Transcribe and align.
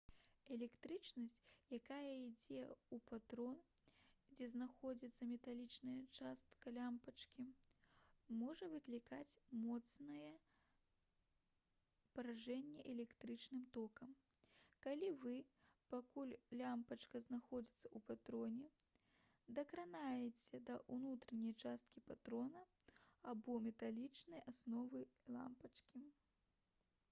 электрычнасць 0.55 1.41
якая 1.77 2.13
ідзе 2.27 2.61
ў 2.93 2.95
патрон 3.09 3.57
дзе 4.37 4.45
знаходзіцца 4.53 5.27
металічная 5.33 5.97
частка 6.19 6.71
лямпачкі 6.77 7.45
можа 8.39 8.69
выклікаць 8.71 9.33
моцнае 9.67 10.31
паражэнне 12.17 12.87
электрычным 12.95 13.61
токам 13.77 14.15
калі 14.87 15.11
вы 15.27 15.35
пакуль 15.93 16.33
лямпачка 16.63 17.23
знаходзіцца 17.29 17.85
ў 17.91 18.03
патроне 18.11 18.73
дакранаецеся 19.59 20.63
да 20.71 20.81
ўнутранай 20.99 21.53
часткі 21.65 22.07
патрона 22.09 22.65
або 23.35 23.59
металічнай 23.71 24.45
асновы 24.55 25.05
лямпачкі 25.37 26.07